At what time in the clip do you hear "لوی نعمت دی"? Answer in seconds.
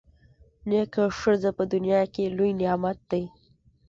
2.37-3.23